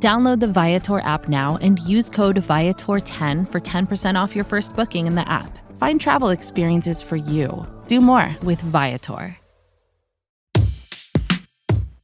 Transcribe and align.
Download 0.00 0.38
the 0.38 0.46
Viator 0.46 1.00
app 1.00 1.28
now 1.28 1.58
and 1.60 1.80
use 1.80 2.08
code 2.08 2.36
Viator10 2.36 3.50
for 3.50 3.60
10% 3.60 4.14
off 4.14 4.36
your 4.36 4.44
first 4.44 4.76
booking 4.76 5.08
in 5.08 5.16
the 5.16 5.28
app. 5.28 5.58
Find 5.76 6.00
travel 6.00 6.28
experiences 6.28 7.02
for 7.02 7.16
you. 7.16 7.66
Do 7.88 8.00
more 8.00 8.36
with 8.44 8.60
Viator. 8.60 9.36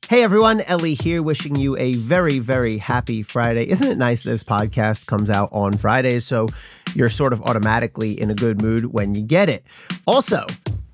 Hey 0.09 0.23
everyone, 0.23 0.61
Elie 0.63 0.95
here, 0.95 1.23
wishing 1.23 1.57
you 1.57 1.77
a 1.77 1.95
very, 1.95 2.39
very 2.39 2.79
happy 2.79 3.23
Friday. 3.23 3.69
Isn't 3.69 3.89
it 3.89 3.97
nice 3.97 4.23
this 4.23 4.45
podcast 4.45 5.07
comes 5.07 5.31
out 5.31 5.49
on 5.51 5.79
Fridays, 5.79 6.27
so 6.27 6.49
you're 6.95 7.09
sort 7.09 7.33
of 7.33 7.41
automatically 7.43 8.21
in 8.21 8.31
a 8.31 8.35
good 8.35 8.61
mood 8.61 8.93
when 8.93 9.15
you 9.15 9.23
get 9.23 9.49
it? 9.49 9.65
Also, 10.07 10.47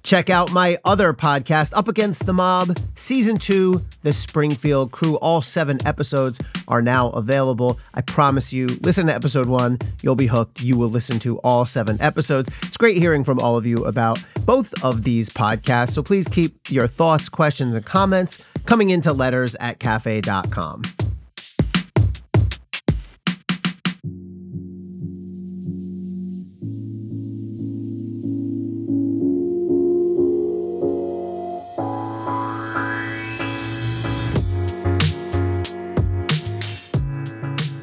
Check 0.03 0.31
out 0.31 0.51
my 0.51 0.79
other 0.85 1.13
podcast, 1.13 1.73
Up 1.75 1.87
Against 1.87 2.27
the 2.27 2.33
Mob, 2.33 2.79
Season 2.95 3.37
2, 3.37 3.85
The 4.03 4.13
Springfield 4.13 4.93
Crew. 4.93 5.17
All 5.19 5.43
seven 5.43 5.79
episodes 5.87 6.41
are 6.69 6.81
now 6.81 7.11
available. 7.11 7.79
I 7.95 8.01
promise 8.01 8.53
you, 8.53 8.67
listen 8.83 9.07
to 9.07 9.15
episode 9.15 9.47
one, 9.47 9.79
you'll 10.03 10.17
be 10.17 10.27
hooked. 10.27 10.63
You 10.63 10.77
will 10.79 10.89
listen 10.89 11.19
to 11.21 11.39
all 11.41 11.67
seven 11.67 12.01
episodes. 12.01 12.49
It's 12.63 12.77
great 12.77 12.97
hearing 12.97 13.25
from 13.25 13.39
all 13.39 13.57
of 13.57 13.67
you 13.67 13.85
about 13.85 14.23
both 14.45 14.73
of 14.83 15.03
these 15.03 15.29
podcasts. 15.29 15.91
So 15.91 16.03
please 16.03 16.27
keep 16.27 16.71
your 16.71 16.87
thoughts, 16.87 17.29
questions, 17.29 17.75
and 17.75 17.85
comments 17.85 18.51
coming 18.65 18.91
into 18.91 19.13
letters 19.13 19.55
at 19.57 19.81
cafe.com. 19.81 20.83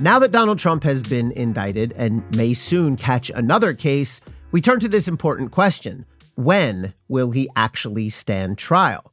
Now 0.08 0.20
that 0.20 0.32
Donald 0.32 0.58
Trump 0.58 0.86
has 0.86 1.04
been 1.04 1.34
indicted 1.34 1.92
and 1.98 2.24
may 2.34 2.54
soon 2.54 2.96
catch 2.96 3.30
another 3.30 3.74
case, 3.74 4.22
we 4.52 4.62
turn 4.62 4.80
to 4.80 4.88
this 4.88 5.06
important 5.06 5.52
question 5.52 6.06
When 6.36 6.94
will 7.10 7.32
he 7.32 7.50
actually 7.58 8.10
stand 8.10 8.58
trial? 8.58 9.12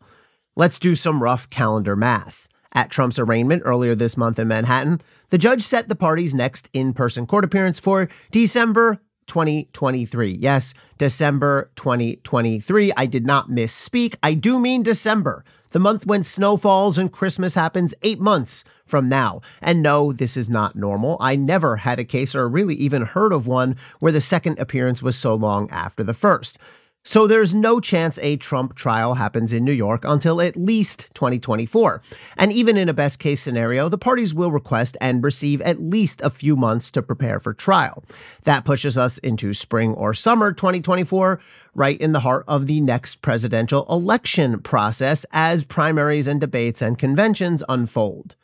Let's 0.54 0.78
do 0.78 0.94
some 0.94 1.20
rough 1.20 1.50
calendar 1.50 1.96
math. 1.96 2.46
At 2.74 2.90
Trump's 2.90 3.18
arraignment 3.18 3.62
earlier 3.64 3.96
this 3.96 4.16
month 4.16 4.38
in 4.38 4.46
Manhattan, 4.46 5.00
the 5.30 5.36
judge 5.36 5.62
set 5.62 5.88
the 5.88 5.96
party's 5.96 6.32
next 6.32 6.70
in 6.72 6.92
person 6.92 7.26
court 7.26 7.44
appearance 7.44 7.80
for 7.80 8.08
December 8.30 9.00
2023. 9.26 10.30
Yes, 10.30 10.74
December 10.96 11.72
2023. 11.74 12.92
I 12.96 13.06
did 13.06 13.26
not 13.26 13.48
misspeak. 13.48 14.14
I 14.22 14.34
do 14.34 14.60
mean 14.60 14.84
December, 14.84 15.44
the 15.74 15.80
month 15.80 16.06
when 16.06 16.22
snow 16.22 16.56
falls 16.56 16.98
and 16.98 17.10
Christmas 17.10 17.56
happens 17.56 17.96
eight 18.04 18.20
months 18.20 18.62
from 18.86 19.08
now. 19.08 19.40
And 19.60 19.82
no, 19.82 20.12
this 20.12 20.36
is 20.36 20.48
not 20.48 20.76
normal. 20.76 21.16
I 21.18 21.34
never 21.34 21.78
had 21.78 21.98
a 21.98 22.04
case 22.04 22.36
or 22.36 22.48
really 22.48 22.76
even 22.76 23.02
heard 23.02 23.32
of 23.32 23.48
one 23.48 23.74
where 23.98 24.12
the 24.12 24.20
second 24.20 24.60
appearance 24.60 25.02
was 25.02 25.16
so 25.16 25.34
long 25.34 25.68
after 25.70 26.04
the 26.04 26.14
first. 26.14 26.58
So 27.06 27.26
there's 27.26 27.52
no 27.52 27.80
chance 27.80 28.18
a 28.22 28.38
Trump 28.38 28.74
trial 28.74 29.16
happens 29.16 29.52
in 29.52 29.62
New 29.62 29.72
York 29.72 30.06
until 30.06 30.40
at 30.40 30.56
least 30.56 31.14
2024. 31.14 32.00
And 32.38 32.50
even 32.50 32.78
in 32.78 32.88
a 32.88 32.94
best 32.94 33.18
case 33.18 33.42
scenario, 33.42 33.90
the 33.90 33.98
parties 33.98 34.32
will 34.32 34.50
request 34.50 34.96
and 35.02 35.22
receive 35.22 35.60
at 35.60 35.82
least 35.82 36.22
a 36.22 36.30
few 36.30 36.56
months 36.56 36.90
to 36.92 37.02
prepare 37.02 37.40
for 37.40 37.52
trial. 37.52 38.04
That 38.44 38.64
pushes 38.64 38.96
us 38.96 39.18
into 39.18 39.52
spring 39.52 39.92
or 39.92 40.14
summer 40.14 40.50
2024, 40.50 41.40
right 41.74 42.00
in 42.00 42.12
the 42.12 42.20
heart 42.20 42.46
of 42.48 42.66
the 42.66 42.80
next 42.80 43.20
presidential 43.20 43.84
election 43.90 44.60
process 44.60 45.26
as 45.30 45.62
primaries 45.62 46.26
and 46.26 46.40
debates 46.40 46.80
and 46.80 46.98
conventions 46.98 47.62
unfold. 47.68 48.34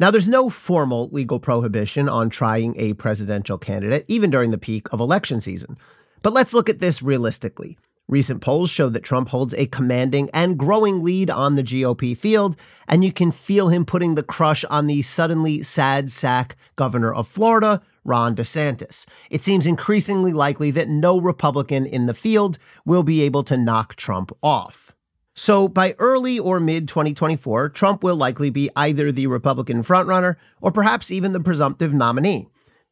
Now, 0.00 0.10
there's 0.10 0.26
no 0.26 0.50
formal 0.50 1.08
legal 1.10 1.38
prohibition 1.38 2.08
on 2.08 2.30
trying 2.30 2.74
a 2.80 2.94
presidential 2.94 3.58
candidate, 3.58 4.04
even 4.08 4.30
during 4.30 4.50
the 4.50 4.58
peak 4.58 4.92
of 4.92 4.98
election 4.98 5.40
season. 5.40 5.76
But 6.22 6.32
let's 6.32 6.52
look 6.52 6.68
at 6.68 6.80
this 6.80 7.00
realistically. 7.00 7.78
Recent 8.10 8.40
polls 8.40 8.70
show 8.70 8.88
that 8.88 9.02
Trump 9.02 9.28
holds 9.28 9.52
a 9.52 9.66
commanding 9.66 10.30
and 10.32 10.58
growing 10.58 11.04
lead 11.04 11.28
on 11.28 11.56
the 11.56 11.62
GOP 11.62 12.16
field, 12.16 12.56
and 12.86 13.04
you 13.04 13.12
can 13.12 13.30
feel 13.30 13.68
him 13.68 13.84
putting 13.84 14.14
the 14.14 14.22
crush 14.22 14.64
on 14.64 14.86
the 14.86 15.02
suddenly 15.02 15.60
sad 15.60 16.10
sack 16.10 16.56
governor 16.74 17.12
of 17.12 17.28
Florida, 17.28 17.82
Ron 18.04 18.34
DeSantis. 18.34 19.06
It 19.30 19.42
seems 19.42 19.66
increasingly 19.66 20.32
likely 20.32 20.70
that 20.70 20.88
no 20.88 21.20
Republican 21.20 21.84
in 21.84 22.06
the 22.06 22.14
field 22.14 22.58
will 22.86 23.02
be 23.02 23.20
able 23.20 23.42
to 23.42 23.58
knock 23.58 23.94
Trump 23.94 24.32
off. 24.42 24.94
So 25.34 25.68
by 25.68 25.94
early 25.98 26.38
or 26.38 26.60
mid 26.60 26.88
2024, 26.88 27.68
Trump 27.68 28.02
will 28.02 28.16
likely 28.16 28.48
be 28.48 28.70
either 28.74 29.12
the 29.12 29.26
Republican 29.26 29.82
frontrunner 29.82 30.36
or 30.62 30.72
perhaps 30.72 31.10
even 31.10 31.34
the 31.34 31.40
presumptive 31.40 31.92
nominee. 31.92 32.48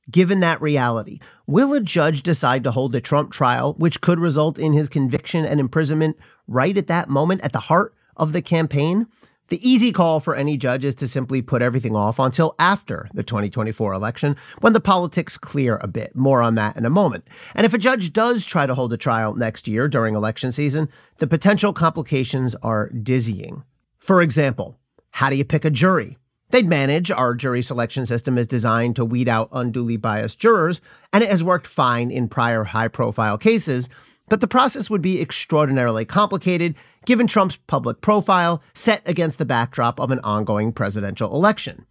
Given 0.09 0.39
that 0.41 0.63
reality, 0.63 1.19
will 1.49 1.73
a 1.73 1.81
judge 1.81 2.23
decide 2.23 2.63
to 2.63 2.71
hold 2.71 2.95
a 2.95 3.01
Trump 3.01 3.33
trial, 3.33 3.75
which 3.75 4.01
could 4.01 4.21
result 4.21 4.57
in 4.57 4.73
his 4.73 4.89
conviction 4.89 5.45
and 5.45 5.59
imprisonment 5.59 6.17
right 6.47 6.77
at 6.77 6.87
that 6.87 7.09
moment 7.09 7.41
at 7.43 7.53
the 7.53 7.61
heart 7.61 7.93
of 8.17 8.33
the 8.33 8.41
campaign? 8.41 9.09
The 9.49 9.69
easy 9.69 9.91
call 9.91 10.21
for 10.21 10.37
any 10.37 10.57
judge 10.57 10.85
is 10.85 10.95
to 10.97 11.09
simply 11.09 11.43
put 11.43 11.61
everything 11.61 11.97
off 11.97 12.21
until 12.21 12.55
after 12.59 13.09
the 13.15 13.25
2024 13.25 13.93
election 13.95 14.37
when 14.61 14.75
the 14.75 14.81
politics 14.81 15.37
clear 15.37 15.77
a 15.83 15.89
bit. 15.89 16.15
More 16.15 16.41
on 16.41 16.55
that 16.55 16.77
in 16.77 16.85
a 16.85 16.91
moment. 16.91 17.27
And 17.55 17.65
if 17.65 17.75
a 17.75 17.79
judge 17.79 18.13
does 18.13 18.45
try 18.45 18.67
to 18.67 18.75
hold 18.75 18.93
a 18.93 18.97
trial 18.97 19.35
next 19.35 19.67
year 19.67 19.89
during 19.89 20.15
election 20.15 20.53
season, 20.53 20.89
the 21.19 21.27
potential 21.27 21.73
complications 21.73 22.55
are 22.57 22.91
dizzying. 22.91 23.65
For 23.99 24.23
example, 24.23 24.79
how 25.11 25.31
do 25.31 25.37
you 25.37 25.45
pick 25.45 25.65
a 25.65 25.71
jury? 25.71 26.17
They'd 26.51 26.67
manage. 26.67 27.11
Our 27.11 27.35
jury 27.35 27.63
selection 27.63 28.07
system 28.07 28.39
is 28.39 28.47
designed 28.47 28.97
to 28.97 29.05
weed 29.05 29.29
out 29.29 29.49
unduly 29.53 29.97
biased 29.97 30.39
jurors, 30.39 30.81
and 31.13 31.25
it 31.25 31.31
has 31.31 31.43
worked 31.43 31.67
fine 31.67 32.11
in 32.11 32.29
prior 32.29 32.65
high 32.65 32.89
profile 32.89 33.37
cases. 33.37 33.89
But 34.29 34.41
the 34.41 34.49
process 34.49 34.91
would 34.91 35.03
be 35.03 35.21
extraordinarily 35.21 36.05
complicated 36.05 36.75
given 37.05 37.27
Trump's 37.27 37.57
public 37.57 38.01
profile 38.01 38.63
set 38.75 39.07
against 39.09 39.39
the 39.39 39.45
backdrop 39.45 40.01
of 40.01 40.11
an 40.11 40.21
ongoing 40.21 40.73
presidential 40.73 41.33
election. 41.33 41.87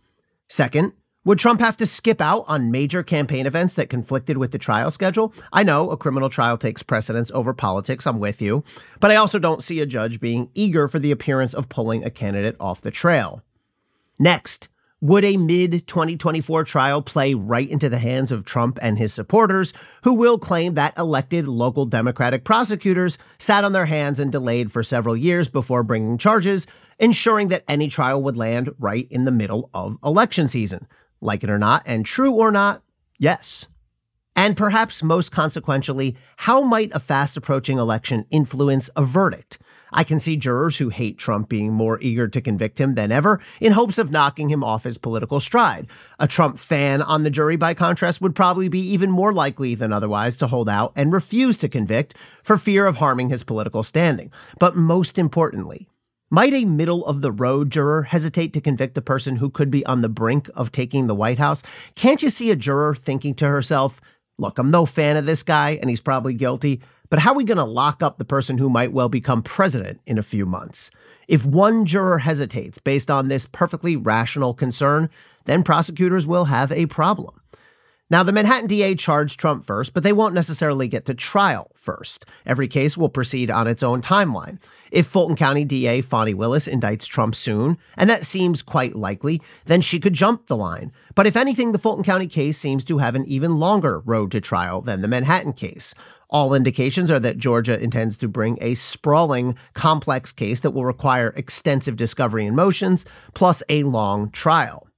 Second, 0.49 0.93
would 1.23 1.39
Trump 1.39 1.59
have 1.59 1.75
to 1.77 1.87
skip 1.87 2.21
out 2.21 2.45
on 2.47 2.69
major 2.69 3.01
campaign 3.01 3.47
events 3.47 3.73
that 3.73 3.89
conflicted 3.89 4.37
with 4.37 4.51
the 4.51 4.59
trial 4.59 4.91
schedule? 4.91 5.33
I 5.51 5.63
know 5.63 5.89
a 5.89 5.97
criminal 5.97 6.29
trial 6.29 6.57
takes 6.57 6.83
precedence 6.83 7.31
over 7.31 7.51
politics, 7.53 8.05
I'm 8.05 8.19
with 8.19 8.43
you, 8.43 8.63
but 8.99 9.09
I 9.09 9.15
also 9.15 9.39
don't 9.39 9.63
see 9.63 9.79
a 9.79 9.87
judge 9.87 10.19
being 10.19 10.51
eager 10.53 10.87
for 10.87 10.99
the 10.99 11.11
appearance 11.11 11.55
of 11.55 11.67
pulling 11.67 12.03
a 12.03 12.11
candidate 12.11 12.55
off 12.59 12.81
the 12.81 12.91
trail. 12.91 13.41
Next, 14.19 14.69
would 15.01 15.25
a 15.25 15.37
mid 15.37 15.87
2024 15.87 16.63
trial 16.63 17.01
play 17.01 17.33
right 17.33 17.69
into 17.69 17.89
the 17.89 17.99
hands 17.99 18.31
of 18.31 18.45
Trump 18.45 18.79
and 18.81 18.97
his 18.97 19.13
supporters, 19.13 19.73
who 20.03 20.13
will 20.13 20.39
claim 20.39 20.73
that 20.73 20.97
elected 20.97 21.47
local 21.47 21.85
Democratic 21.85 22.43
prosecutors 22.43 23.17
sat 23.37 23.63
on 23.63 23.73
their 23.73 23.85
hands 23.85 24.19
and 24.19 24.31
delayed 24.31 24.71
for 24.71 24.83
several 24.83 25.15
years 25.15 25.49
before 25.49 25.83
bringing 25.83 26.17
charges, 26.17 26.65
ensuring 26.97 27.49
that 27.49 27.65
any 27.67 27.87
trial 27.87 28.23
would 28.23 28.37
land 28.37 28.73
right 28.79 29.07
in 29.11 29.25
the 29.25 29.31
middle 29.31 29.69
of 29.73 29.97
election 30.03 30.47
season? 30.47 30.87
Like 31.21 31.43
it 31.43 31.49
or 31.49 31.59
not, 31.59 31.83
and 31.85 32.05
true 32.05 32.33
or 32.33 32.51
not, 32.51 32.81
yes. 33.19 33.67
And 34.35 34.57
perhaps 34.57 35.03
most 35.03 35.31
consequentially, 35.31 36.15
how 36.37 36.61
might 36.61 36.93
a 36.93 36.99
fast 36.99 37.37
approaching 37.37 37.77
election 37.77 38.25
influence 38.31 38.89
a 38.95 39.03
verdict? 39.03 39.59
I 39.95 40.03
can 40.03 40.19
see 40.19 40.35
jurors 40.35 40.77
who 40.77 40.89
hate 40.89 41.17
Trump 41.17 41.47
being 41.47 41.71
more 41.73 41.97
eager 42.01 42.27
to 42.27 42.41
convict 42.41 42.79
him 42.79 42.95
than 42.95 43.13
ever 43.13 43.39
in 43.61 43.71
hopes 43.71 43.97
of 43.97 44.11
knocking 44.11 44.49
him 44.49 44.63
off 44.63 44.83
his 44.83 44.97
political 44.97 45.39
stride. 45.39 45.87
A 46.19 46.27
Trump 46.27 46.59
fan 46.59 47.01
on 47.01 47.23
the 47.23 47.29
jury, 47.29 47.55
by 47.55 47.73
contrast, 47.73 48.21
would 48.21 48.35
probably 48.35 48.67
be 48.67 48.81
even 48.81 49.09
more 49.09 49.31
likely 49.31 49.73
than 49.73 49.93
otherwise 49.93 50.35
to 50.37 50.47
hold 50.47 50.67
out 50.67 50.91
and 50.97 51.13
refuse 51.13 51.57
to 51.59 51.69
convict 51.69 52.13
for 52.43 52.57
fear 52.57 52.85
of 52.85 52.97
harming 52.97 53.29
his 53.29 53.45
political 53.45 53.83
standing. 53.83 54.31
But 54.59 54.75
most 54.75 55.17
importantly, 55.17 55.87
might 56.29 56.53
a 56.53 56.65
middle 56.65 57.05
of 57.05 57.21
the 57.21 57.31
road 57.31 57.69
juror 57.69 58.03
hesitate 58.03 58.51
to 58.53 58.61
convict 58.61 58.97
a 58.97 59.01
person 59.01 59.37
who 59.37 59.49
could 59.49 59.71
be 59.71 59.85
on 59.85 60.01
the 60.01 60.09
brink 60.09 60.49
of 60.55 60.73
taking 60.73 61.07
the 61.07 61.15
White 61.15 61.39
House? 61.39 61.63
Can't 61.95 62.21
you 62.21 62.29
see 62.29 62.51
a 62.51 62.55
juror 62.57 62.95
thinking 62.95 63.33
to 63.35 63.47
herself, 63.47 64.01
look, 64.37 64.57
I'm 64.57 64.71
no 64.71 64.85
fan 64.85 65.15
of 65.15 65.25
this 65.25 65.43
guy 65.43 65.79
and 65.79 65.89
he's 65.89 66.01
probably 66.01 66.33
guilty, 66.33 66.81
but 67.09 67.19
how 67.19 67.31
are 67.31 67.37
we 67.37 67.43
going 67.43 67.57
to 67.57 67.63
lock 67.63 68.01
up 68.01 68.17
the 68.17 68.25
person 68.25 68.57
who 68.57 68.69
might 68.69 68.91
well 68.91 69.09
become 69.09 69.43
president 69.43 70.01
in 70.05 70.17
a 70.17 70.23
few 70.23 70.45
months? 70.45 70.91
If 71.27 71.45
one 71.45 71.85
juror 71.85 72.19
hesitates 72.19 72.77
based 72.77 73.09
on 73.09 73.27
this 73.27 73.45
perfectly 73.45 73.95
rational 73.95 74.53
concern, 74.53 75.09
then 75.45 75.63
prosecutors 75.63 76.27
will 76.27 76.45
have 76.45 76.71
a 76.71 76.85
problem. 76.85 77.41
Now, 78.11 78.21
the 78.21 78.31
Manhattan 78.31 78.67
DA 78.67 78.93
charged 78.93 79.39
Trump 79.39 79.65
first, 79.65 79.95
but 79.95 80.03
they 80.03 80.13
won't 80.13 80.35
necessarily 80.35 80.87
get 80.87 81.05
to 81.05 81.15
trial 81.15 81.71
first. 81.73 82.23
Every 82.45 82.67
case 82.67 82.95
will 82.95 83.09
proceed 83.09 83.49
on 83.49 83.67
its 83.67 83.81
own 83.81 84.03
timeline. 84.03 84.61
If 84.91 85.07
Fulton 85.07 85.35
County 85.35 85.65
DA 85.65 86.01
Fani 86.01 86.35
Willis 86.35 86.67
indicts 86.67 87.07
Trump 87.07 87.33
soon, 87.33 87.79
and 87.97 88.07
that 88.07 88.23
seems 88.23 88.61
quite 88.61 88.93
likely, 88.93 89.41
then 89.65 89.81
she 89.81 89.99
could 89.99 90.13
jump 90.13 90.45
the 90.45 90.55
line. 90.55 90.91
But 91.15 91.25
if 91.25 91.35
anything, 91.35 91.71
the 91.71 91.79
Fulton 91.79 92.03
County 92.03 92.27
case 92.27 92.59
seems 92.59 92.85
to 92.85 92.99
have 92.99 93.15
an 93.15 93.25
even 93.25 93.57
longer 93.57 94.01
road 94.01 94.31
to 94.33 94.41
trial 94.41 94.81
than 94.81 95.01
the 95.01 95.07
Manhattan 95.07 95.53
case. 95.53 95.95
All 96.35 96.53
indications 96.53 97.09
are 97.11 97.19
that 97.21 97.37
Georgia 97.37 97.81
intends 97.81 98.17
to 98.17 98.27
bring 98.27 98.57
a 98.59 98.73
sprawling, 98.73 99.55
complex 99.73 100.33
case 100.33 100.59
that 100.59 100.71
will 100.71 100.83
require 100.83 101.31
extensive 101.37 101.95
discovery 101.95 102.45
and 102.45 102.53
motions, 102.53 103.05
plus 103.33 103.63
a 103.69 103.83
long 103.83 104.31
trial. 104.31 104.89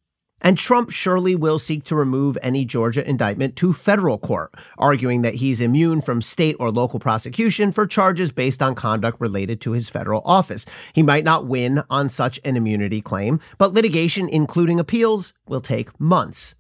And 0.42 0.58
Trump 0.58 0.90
surely 0.90 1.36
will 1.36 1.60
seek 1.60 1.84
to 1.84 1.96
remove 1.96 2.40
any 2.42 2.66
Georgia 2.66 3.08
indictment 3.08 3.56
to 3.58 3.72
federal 3.72 4.18
court, 4.18 4.52
arguing 4.80 5.22
that 5.22 5.36
he's 5.36 5.62
immune 5.62 6.02
from 6.02 6.24
state 6.24 6.56
or 6.60 6.72
local 6.72 7.00
prosecution 7.00 7.72
for 7.72 7.86
charges 7.86 8.32
based 8.32 8.64
on 8.64 8.74
conduct 8.74 9.22
related 9.22 9.62
to 9.62 9.74
his 9.74 9.92
federal 9.92 10.24
office. 10.26 10.66
He 10.96 11.04
might 11.04 11.24
not 11.24 11.46
win 11.46 11.84
on 11.88 12.10
such 12.10 12.40
an 12.46 12.58
immunity 12.58 13.00
claim, 13.00 13.40
but 13.60 13.76
litigation, 13.76 14.28
including 14.28 14.80
appeals, 14.80 15.34
will 15.48 15.62
take 15.62 16.00
months. 16.00 16.56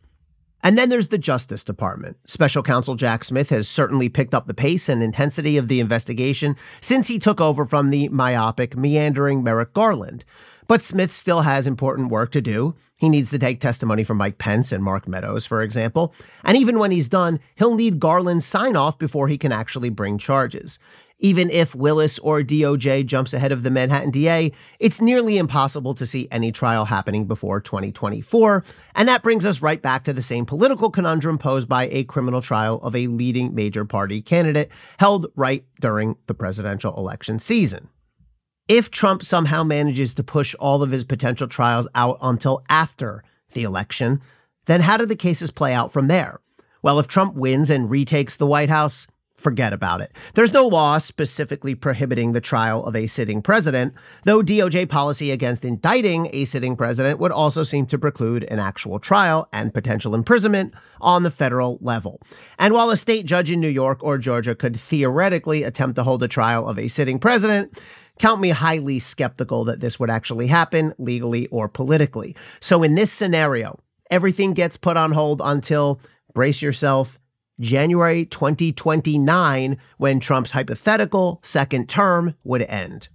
And 0.64 0.78
then 0.78 0.90
there's 0.90 1.10
the 1.10 1.18
Justice 1.18 1.64
Department. 1.64 2.18
Special 2.26 2.64
Counsel 2.64 2.96
Jack 2.96 3.24
Smith 3.24 3.50
has 3.52 3.68
certainly 3.68 4.10
picked 4.10 4.34
up 4.34 4.48
the 4.48 4.54
pace 4.54 4.90
and 4.90 5.04
intensity 5.04 5.56
of 5.58 5.68
the 5.68 5.80
investigation 5.80 6.56
since 6.82 7.08
he 7.08 7.20
took 7.20 7.40
over 7.40 7.66
from 7.66 7.90
the 7.90 8.10
myopic, 8.10 8.76
meandering 8.76 9.44
Merrick 9.44 9.74
Garland. 9.74 10.26
But 10.68 10.84
Smith 10.84 11.12
still 11.14 11.42
has 11.42 11.68
important 11.68 12.12
work 12.12 12.32
to 12.32 12.42
do. 12.42 12.76
He 12.98 13.10
needs 13.10 13.30
to 13.30 13.40
take 13.40 13.60
testimony 13.60 14.04
from 14.04 14.18
Mike 14.18 14.40
Pence 14.40 14.72
and 14.72 14.84
Mark 14.84 15.08
Meadows, 15.08 15.46
for 15.46 15.62
example. 15.62 16.16
And 16.44 16.58
even 16.58 16.80
when 16.80 16.90
he's 16.90 17.08
done, 17.08 17.40
he'll 17.56 17.76
need 17.76 18.00
Garland's 18.00 18.46
sign 18.46 18.76
off 18.76 18.98
before 18.98 19.28
he 19.28 19.38
can 19.38 19.52
actually 19.52 19.90
bring 19.90 20.18
charges. 20.18 20.80
Even 21.20 21.50
if 21.50 21.74
Willis 21.74 22.20
or 22.20 22.42
DOJ 22.42 23.06
jumps 23.06 23.34
ahead 23.34 23.52
of 23.52 23.64
the 23.64 23.72
Manhattan 23.72 24.12
DA, 24.12 24.52
it's 24.80 25.02
nearly 25.02 25.38
impossible 25.38 25.96
to 25.96 26.06
see 26.06 26.28
any 26.32 26.52
trial 26.52 26.86
happening 26.86 27.26
before 27.26 27.60
2024. 27.60 28.64
And 28.96 29.08
that 29.08 29.24
brings 29.24 29.46
us 29.46 29.62
right 29.62 29.82
back 29.82 30.04
to 30.04 30.14
the 30.14 30.22
same 30.22 30.46
political 30.46 30.92
conundrum 30.92 31.38
posed 31.38 31.68
by 31.70 31.88
a 31.88 32.04
criminal 32.04 32.42
trial 32.42 32.80
of 32.82 32.96
a 32.96 33.08
leading 33.08 33.56
major 33.56 33.86
party 33.86 34.22
candidate 34.22 34.72
held 35.00 35.28
right 35.36 35.66
during 35.82 36.18
the 36.28 36.36
presidential 36.36 36.96
election 36.96 37.40
season. 37.40 37.90
If 38.68 38.92
Trump 38.92 39.24
somehow 39.24 39.64
manages 39.64 40.14
to 40.16 40.26
push 40.26 40.54
all 40.56 40.84
of 40.84 40.92
his 40.92 41.06
potential 41.06 41.48
trials 41.48 41.88
out 41.96 42.18
until 42.22 42.66
after 42.68 43.24
the 43.54 43.64
election, 43.64 44.20
then 44.66 44.82
how 44.82 44.98
do 44.98 45.06
the 45.06 45.16
cases 45.16 45.52
play 45.52 45.74
out 45.74 45.94
from 45.94 46.10
there? 46.10 46.42
Well, 46.82 47.00
if 47.00 47.08
Trump 47.08 47.36
wins 47.36 47.70
and 47.70 47.90
retakes 47.90 48.36
the 48.36 48.46
White 48.46 48.70
House, 48.70 49.08
forget 49.38 49.72
about 49.72 50.02
it. 50.02 50.14
There's 50.34 50.52
no 50.52 50.68
law 50.68 50.98
specifically 50.98 51.76
prohibiting 51.76 52.34
the 52.34 52.42
trial 52.42 52.84
of 52.84 52.96
a 52.96 53.08
sitting 53.08 53.42
president, 53.42 53.94
though 54.24 54.42
DOJ 54.42 54.90
policy 54.90 55.32
against 55.32 55.64
indicting 55.64 56.30
a 56.34 56.44
sitting 56.44 56.76
president 56.76 57.20
would 57.20 57.32
also 57.32 57.64
seem 57.64 57.86
to 57.86 58.00
preclude 58.00 58.44
an 58.46 58.60
actual 58.60 59.00
trial 59.00 59.48
and 59.54 59.74
potential 59.74 60.14
imprisonment 60.14 60.74
on 61.00 61.24
the 61.24 61.32
federal 61.32 61.78
level. 61.82 62.20
And 62.60 62.74
while 62.74 62.90
a 62.90 62.98
state 62.98 63.26
judge 63.26 63.52
in 63.52 63.62
New 63.62 63.70
York 63.70 64.04
or 64.04 64.18
Georgia 64.18 64.56
could 64.56 64.76
theoretically 64.76 65.64
attempt 65.64 65.96
to 65.96 66.04
hold 66.04 66.24
a 66.24 66.28
trial 66.28 66.68
of 66.68 66.80
a 66.80 66.88
sitting 66.88 67.20
president, 67.20 67.80
count 68.20 68.42
me 68.42 68.50
highly 68.50 69.00
skeptical 69.00 69.66
that 69.66 69.80
this 69.80 70.00
would 70.00 70.10
actually 70.10 70.48
happen 70.48 70.94
legally 70.98 71.48
or 71.48 71.68
politically. 71.68 72.36
So 72.60 72.84
in 72.84 72.96
this 72.96 73.12
scenario, 73.12 73.80
everything 74.10 74.54
gets 74.54 74.78
put 74.78 74.98
on 74.98 75.12
hold 75.12 75.42
until, 75.44 76.00
brace 76.34 76.62
yourself, 76.62 77.20
January 77.60 78.26
2029, 78.26 79.78
when 79.98 80.20
Trump's 80.20 80.52
hypothetical 80.52 81.40
second 81.44 81.90
term 81.90 82.36
would 82.44 82.62
end. 82.64 83.10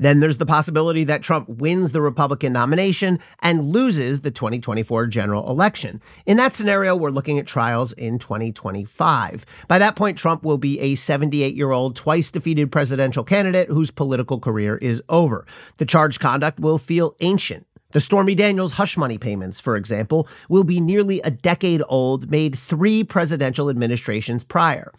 Then 0.00 0.20
there's 0.20 0.38
the 0.38 0.46
possibility 0.46 1.04
that 1.04 1.22
Trump 1.22 1.46
wins 1.46 1.92
the 1.92 2.00
Republican 2.00 2.54
nomination 2.54 3.18
and 3.40 3.66
loses 3.66 4.22
the 4.22 4.30
2024 4.30 5.06
general 5.06 5.46
election. 5.50 6.00
In 6.24 6.38
that 6.38 6.54
scenario, 6.54 6.96
we're 6.96 7.10
looking 7.10 7.38
at 7.38 7.46
trials 7.46 7.92
in 7.92 8.18
2025. 8.18 9.44
By 9.68 9.78
that 9.78 9.96
point, 9.96 10.16
Trump 10.16 10.42
will 10.42 10.56
be 10.56 10.80
a 10.80 10.94
78 10.94 11.54
year 11.54 11.70
old, 11.70 11.96
twice 11.96 12.30
defeated 12.30 12.72
presidential 12.72 13.24
candidate 13.24 13.68
whose 13.68 13.90
political 13.90 14.40
career 14.40 14.78
is 14.78 15.02
over. 15.10 15.46
The 15.76 15.84
charged 15.84 16.18
conduct 16.18 16.58
will 16.58 16.78
feel 16.78 17.14
ancient. 17.20 17.66
The 17.92 18.00
Stormy 18.00 18.34
Daniels 18.34 18.74
hush 18.74 18.96
money 18.96 19.18
payments, 19.18 19.60
for 19.60 19.76
example, 19.76 20.26
will 20.48 20.64
be 20.64 20.80
nearly 20.80 21.20
a 21.20 21.30
decade 21.30 21.82
old, 21.88 22.30
made 22.30 22.56
three 22.56 23.04
presidential 23.04 23.68
administrations 23.68 24.44
prior. 24.44 24.92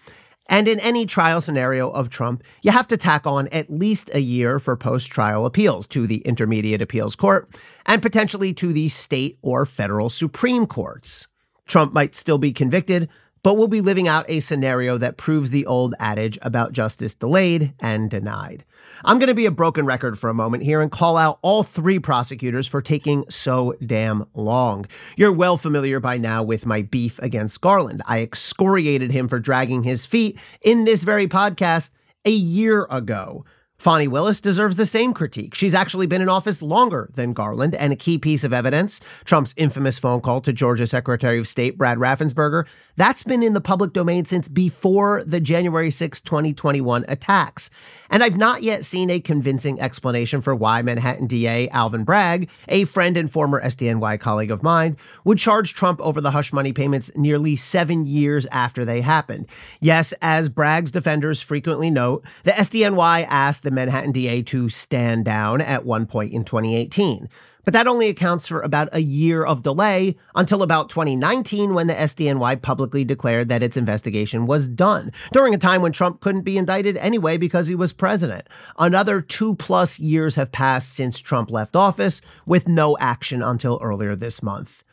And 0.49 0.67
in 0.67 0.79
any 0.79 1.05
trial 1.05 1.39
scenario 1.39 1.89
of 1.89 2.09
Trump, 2.09 2.43
you 2.61 2.71
have 2.71 2.88
to 2.88 2.97
tack 2.97 3.25
on 3.25 3.47
at 3.49 3.69
least 3.69 4.09
a 4.13 4.19
year 4.19 4.59
for 4.59 4.75
post 4.75 5.07
trial 5.07 5.45
appeals 5.45 5.88
to 5.88 6.07
the 6.07 6.17
Intermediate 6.19 6.81
Appeals 6.81 7.15
Court 7.15 7.49
and 7.85 8.01
potentially 8.01 8.53
to 8.55 8.73
the 8.73 8.89
state 8.89 9.38
or 9.41 9.65
federal 9.65 10.09
Supreme 10.09 10.65
Courts. 10.65 11.27
Trump 11.67 11.93
might 11.93 12.15
still 12.15 12.38
be 12.38 12.51
convicted, 12.51 13.07
but 13.43 13.57
we'll 13.57 13.67
be 13.67 13.81
living 13.81 14.07
out 14.07 14.29
a 14.29 14.39
scenario 14.39 14.97
that 14.97 15.17
proves 15.17 15.51
the 15.51 15.65
old 15.65 15.95
adage 15.99 16.38
about 16.41 16.73
justice 16.73 17.13
delayed 17.13 17.73
and 17.79 18.09
denied. 18.09 18.63
I'm 19.03 19.17
going 19.19 19.29
to 19.29 19.35
be 19.35 19.45
a 19.45 19.51
broken 19.51 19.85
record 19.85 20.17
for 20.17 20.29
a 20.29 20.33
moment 20.33 20.63
here 20.63 20.81
and 20.81 20.91
call 20.91 21.17
out 21.17 21.39
all 21.41 21.63
three 21.63 21.99
prosecutors 21.99 22.67
for 22.67 22.81
taking 22.81 23.25
so 23.29 23.75
damn 23.85 24.25
long. 24.33 24.85
You're 25.15 25.33
well 25.33 25.57
familiar 25.57 25.99
by 25.99 26.17
now 26.17 26.43
with 26.43 26.65
my 26.65 26.83
beef 26.83 27.19
against 27.19 27.61
Garland. 27.61 28.01
I 28.05 28.21
excoriated 28.21 29.11
him 29.11 29.27
for 29.27 29.39
dragging 29.39 29.83
his 29.83 30.05
feet 30.05 30.39
in 30.61 30.85
this 30.85 31.03
very 31.03 31.27
podcast 31.27 31.91
a 32.25 32.31
year 32.31 32.88
ago. 32.89 33.45
Fani 33.81 34.07
Willis 34.07 34.39
deserves 34.39 34.75
the 34.75 34.86
same 34.86 35.12
critique. 35.12 35.56
She's 35.56 35.74
actually 35.74 36.06
been 36.06 36.22
in 36.22 36.30
office 36.30 36.62
longer 36.62 37.10
than 37.16 37.33
Garland, 37.33 37.74
and 37.74 37.92
a 37.92 37.95
key 37.95 38.19
piece 38.19 38.44
of 38.44 38.54
evidence, 38.54 39.00
Trump's 39.25 39.56
infamous 39.57 39.98
phone 39.98 40.22
call 40.22 40.39
to 40.42 40.54
Georgia 40.54 40.86
Secretary 40.86 41.39
of 41.39 41.48
State 41.48 41.80
Brad 41.80 41.98
Raffensperger, 41.98 42.68
that's 42.95 43.24
been 43.24 43.42
in 43.42 43.54
the 43.54 43.62
public 43.62 43.94
domain 43.94 44.25
since 44.25 44.48
before 44.48 45.24
the 45.24 45.39
January 45.39 45.89
6, 45.89 46.22
2021 46.22 47.06
attacks. 47.07 47.72
And 48.12 48.22
I've 48.22 48.38
not 48.38 48.62
yet 48.62 48.86
seen 48.86 49.10
a 49.10 49.19
convincing 49.19 49.81
explanation 49.81 50.42
for 50.42 50.54
why 50.54 50.84
Manhattan 50.84 51.25
DA 51.25 51.68
Alvin 51.69 52.04
Bragg, 52.04 52.51
a 52.68 52.84
friend 52.86 53.18
and 53.18 53.31
former 53.31 53.60
SDNY 53.60 54.19
colleague 54.19 54.51
of 54.51 54.62
mine, 54.62 54.95
would 55.24 55.39
charge 55.39 55.74
Trump 55.74 56.00
over 56.01 56.22
the 56.22 56.30
hush 56.30 56.54
money 56.54 56.74
payments 56.74 57.10
nearly 57.16 57.56
seven 57.56 58.06
years 58.06 58.45
after 58.51 58.86
they 58.86 59.01
happened. 59.01 59.48
Yes, 59.80 60.13
as 60.22 60.50
Bragg's 60.50 60.92
defenders 60.92 61.42
frequently 61.42 61.89
note, 61.89 62.24
the 62.44 62.51
SDNY 62.51 63.25
asked 63.27 63.63
the 63.63 63.71
the 63.72 63.75
Manhattan 63.75 64.12
DA 64.12 64.42
to 64.44 64.70
stand 64.70 65.25
down 65.25 65.62
at 65.62 65.86
one 65.86 66.06
point 66.06 66.34
in 66.34 66.44
2018. 66.44 67.30
But 67.63 67.74
that 67.74 67.88
only 67.88 68.10
accounts 68.10 68.48
for 68.48 68.62
about 68.62 68.90
a 68.92 69.01
year 69.01 69.44
of 69.46 69.63
delay 69.63 70.16
until 70.36 70.63
about 70.63 70.90
2019 70.90 71.74
when 71.74 71.88
the 71.88 71.94
SDNY 71.94 72.62
publicly 72.62 73.06
declared 73.06 73.50
that 73.50 73.62
its 73.62 73.78
investigation 73.78 74.48
was 74.48 74.68
done, 74.68 75.12
during 75.32 75.54
a 75.54 75.60
time 75.60 75.82
when 75.82 75.92
Trump 75.92 76.22
couldn't 76.22 76.42
be 76.42 76.58
indicted 76.58 76.98
anyway 76.98 77.38
because 77.38 77.68
he 77.68 77.75
was 77.75 77.94
president. 77.94 78.48
Another 78.78 79.22
two 79.22 79.56
plus 79.56 80.00
years 80.00 80.36
have 80.36 80.51
passed 80.51 80.94
since 80.94 81.20
Trump 81.20 81.51
left 81.51 81.75
office, 81.75 82.22
with 82.46 82.68
no 82.68 82.98
action 83.00 83.44
until 83.44 83.80
earlier 83.82 84.16
this 84.16 84.42
month 84.42 84.84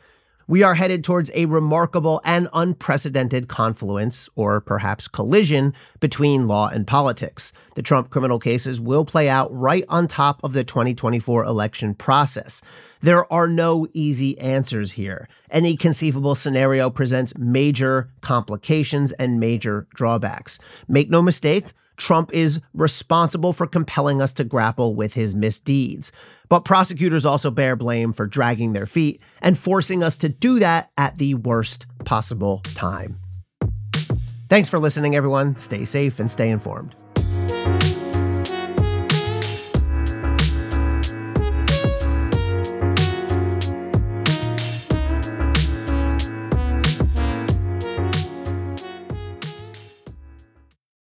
we 0.49 0.63
are 0.63 0.73
headed 0.73 1.03
towards 1.03 1.29
a 1.35 1.45
remarkable 1.45 2.19
and 2.25 2.47
unprecedented 2.53 3.47
confluence, 3.47 4.27
or 4.35 4.59
perhaps 4.59 5.07
collision, 5.07 5.75
between 5.99 6.47
law 6.47 6.67
and 6.67 6.87
politics. 6.87 7.53
The 7.75 7.83
Trump 7.83 8.09
criminal 8.09 8.39
cases 8.39 8.81
will 8.81 9.05
play 9.05 9.29
out 9.29 9.53
right 9.53 9.83
on 9.87 10.07
top 10.07 10.43
of 10.43 10.53
the 10.53 10.63
2024 10.63 11.45
election 11.45 11.93
process. 11.93 12.63
There 12.99 13.31
are 13.31 13.47
no 13.47 13.87
easy 13.93 14.39
answers 14.39 14.93
here. 14.93 15.29
Any 15.51 15.77
conceivable 15.77 16.33
scenario 16.33 16.89
presents 16.89 17.37
major 17.37 18.09
complications 18.21 19.11
and 19.11 19.39
major 19.39 19.85
drawbacks. 19.93 20.59
Make 20.87 21.11
no 21.11 21.21
mistake, 21.21 21.65
Trump 21.99 22.31
is 22.33 22.61
responsible 22.73 23.53
for 23.53 23.67
compelling 23.67 24.21
us 24.21 24.33
to 24.33 24.43
grapple 24.43 24.95
with 24.95 25.13
his 25.13 25.35
misdeeds. 25.35 26.11
But 26.47 26.65
prosecutors 26.65 27.25
also 27.25 27.51
bear 27.51 27.75
blame 27.75 28.13
for 28.13 28.25
dragging 28.25 28.73
their 28.73 28.87
feet 28.87 29.21
and 29.41 29.57
forcing 29.57 30.01
us 30.01 30.15
to 30.17 30.29
do 30.29 30.59
that 30.59 30.89
at 30.97 31.17
the 31.17 31.35
worst 31.35 31.85
possible 32.05 32.61
time. 32.73 33.19
Thanks 34.49 34.67
for 34.67 34.79
listening, 34.79 35.15
everyone. 35.15 35.57
Stay 35.57 35.85
safe 35.85 36.19
and 36.19 36.31
stay 36.31 36.49
informed. 36.49 36.95